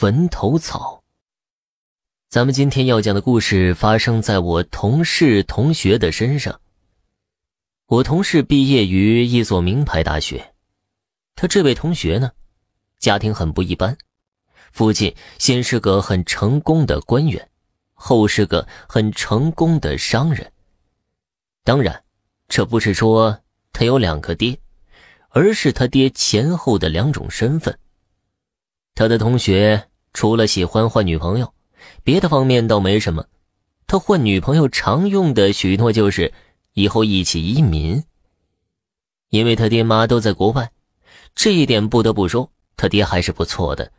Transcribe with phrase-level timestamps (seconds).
[0.00, 1.04] 坟头草。
[2.30, 6.58] 咱们今天要讲的故事发生在我同事同学的身上。
[7.84, 10.54] 我同事毕业于一所名牌大学，
[11.34, 12.32] 他这位同学呢，
[12.98, 13.94] 家庭很不一般，
[14.72, 17.50] 父亲先是个很成功的官员，
[17.92, 20.50] 后是个很成功的商人。
[21.62, 22.02] 当然，
[22.48, 23.38] 这不是说
[23.70, 24.58] 他有两个爹，
[25.28, 27.78] 而是他爹前后的两种身份。
[28.94, 31.52] 他的同学除了喜欢换女朋友，
[32.02, 33.24] 别的方面倒没什么。
[33.86, 36.32] 他换女朋友常用的许诺就是
[36.74, 38.02] 以后一起移民。
[39.30, 40.72] 因为他爹妈都在国外，
[41.34, 43.92] 这一点不得不说，他爹还是不错的。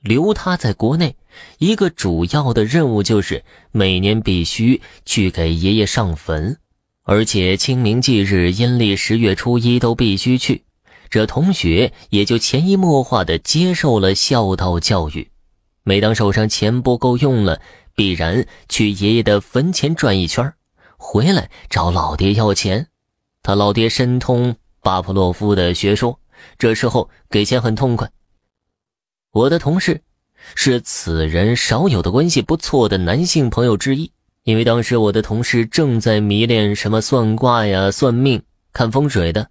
[0.00, 1.16] 留他在国内，
[1.58, 6.58] 一个主要的任务就是每年必须去给爷爷上坟，
[7.04, 10.64] 而且清明忌日、阴历十月初一都必须去。
[11.08, 15.28] 这同学也就潜移默化的接受了孝道教育。
[15.84, 17.60] 每当手上钱不够用了，
[17.94, 20.52] 必然去爷爷的坟前转一圈，
[20.96, 22.86] 回来找老爹要钱。
[23.42, 26.20] 他老爹深通巴甫洛夫的学说，
[26.56, 28.08] 这时候给钱很痛快。
[29.32, 30.00] 我的同事
[30.54, 34.12] 是此人少有的关系不错的男性朋友之一，
[34.44, 38.42] 因为当时我的同事正在迷恋什么算卦呀、算命、
[38.72, 39.48] 看风水的。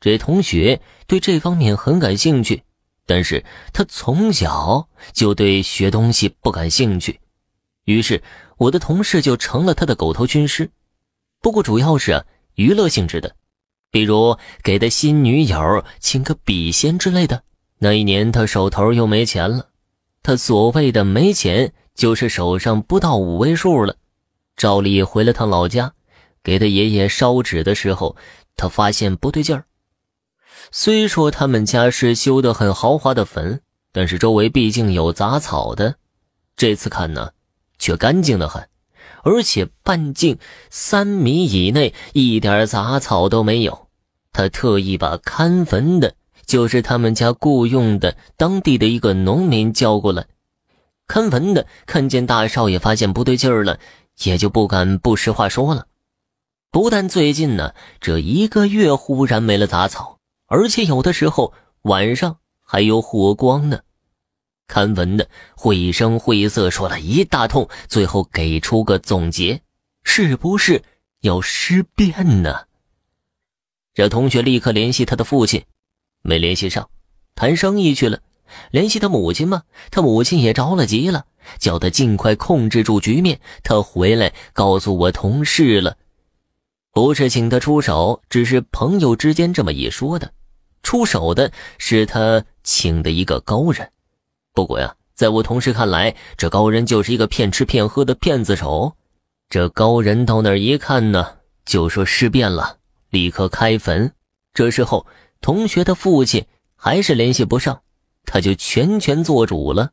[0.00, 2.62] 这同学对这方面很感兴趣，
[3.08, 3.42] 但是
[3.72, 7.18] 他从小就对学东西不感兴趣，
[7.86, 8.22] 于是
[8.58, 10.70] 我的同事就成了他的狗头军师。
[11.40, 12.22] 不过主要是
[12.56, 13.34] 娱乐性质的，
[13.90, 17.42] 比如给他新女友请个笔仙之类的。
[17.78, 19.70] 那一年他手头又没钱了，
[20.22, 23.96] 他所谓的没钱就是手上不到五位数了。
[24.54, 25.94] 照例回了趟老家，
[26.42, 28.14] 给他爷爷烧纸的时候，
[28.54, 29.64] 他发现不对劲儿。
[30.70, 33.60] 虽说他们家是修的很豪华的坟，
[33.92, 35.96] 但是周围毕竟有杂草的。
[36.56, 37.30] 这次看呢，
[37.78, 38.68] 却干净的很，
[39.22, 40.38] 而且半径
[40.70, 43.88] 三米以内一点杂草都没有。
[44.32, 46.14] 他特意把看坟的，
[46.44, 50.26] 就是他们家雇佣的当地的一个农民叫过来。
[51.06, 53.78] 看坟的看见大少爷发现不对劲儿了，
[54.24, 55.86] 也就不敢不实话说了。
[56.70, 60.17] 不但最近呢，这一个月忽然没了杂草。
[60.48, 63.80] 而且有的时候晚上还有火光呢。
[64.66, 65.26] 看文的
[65.56, 69.62] 绘声绘色说了一大通，最后给出个总结：
[70.04, 70.82] 是不是
[71.20, 72.66] 要尸变呢？
[73.94, 75.64] 这同学立刻联系他的父亲，
[76.22, 76.90] 没联系上，
[77.34, 78.20] 谈生意去了。
[78.70, 81.26] 联系他母亲嘛，他母亲也着了急了，
[81.58, 83.40] 叫他尽快控制住局面。
[83.62, 85.96] 他回来告诉我同事了，
[86.92, 90.32] 不是请他出手，只是朋友之间这么一说的。
[90.88, 93.90] 出手的是他请的一个高人，
[94.54, 98.94] 不过呀，在我同事看来，这高人就是一个骗吃骗喝的骗子手。
[99.50, 102.78] 这高人到那儿一看呢，就说尸变了，
[103.10, 104.10] 立刻开坟。
[104.54, 105.06] 这时候，
[105.42, 107.82] 同学的父亲还是联系不上，
[108.24, 109.90] 他就全权做主了。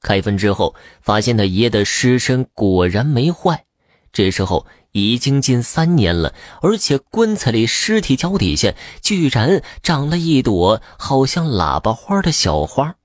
[0.00, 3.64] 开坟之后，发现他爷的尸身果然没坏。
[4.12, 4.64] 这时候。
[4.92, 12.96] 已经近三年了，而且棺材里尸体脚底下居然长了一朵好像喇叭花的小花，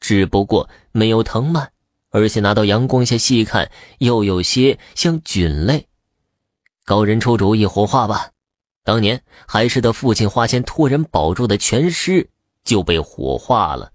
[0.00, 1.68] 只不过没有藤蔓，
[2.10, 5.86] 而且拿到阳光下细看，又有些像菌类。
[6.84, 8.30] 高人出主意火化吧，
[8.82, 12.30] 当年还是他父亲花钱托人保住的全尸
[12.64, 13.92] 就被火化了。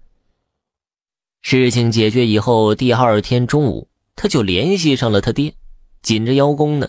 [1.42, 5.54] 事情解决以后，第二天中午他就联系上了他爹，
[6.00, 6.88] 紧着邀功呢。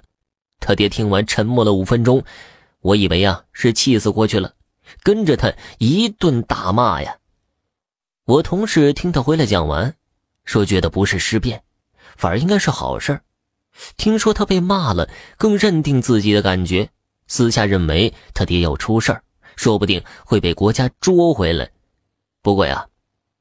[0.60, 2.24] 他爹听完沉默了五分钟，
[2.82, 4.54] 我以为啊是气死过去了，
[5.04, 7.18] 跟着他一顿大骂呀。
[8.26, 9.94] 我同事听他回来讲完，
[10.44, 11.64] 说觉得不是尸变，
[12.18, 13.22] 反而应该是好事
[13.98, 16.90] 听说他被骂了，更认定自己的感觉，
[17.28, 19.22] 私下认为他爹要出事儿，
[19.56, 21.70] 说不定会被国家捉回来。
[22.42, 22.88] 不过呀，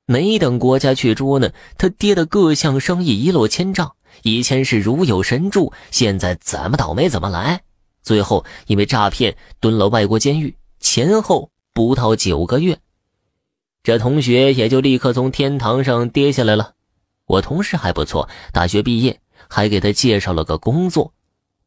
[0.07, 3.93] 没等国家去捉呢，他爹的各项生意一落千丈。
[4.23, 7.63] 以前是如有神助，现在怎么倒霉怎么来。
[8.03, 12.79] 最后因为诈骗蹲了外国监狱，前后不到九个月，
[13.83, 16.75] 这同学也就立刻从天堂上跌下来了。
[17.27, 19.19] 我同事还不错，大学毕业，
[19.49, 21.13] 还给他介绍了个工作。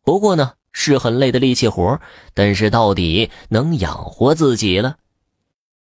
[0.03, 1.99] 不过呢，是很累的力气活，
[2.33, 4.97] 但是到底能养活自己了。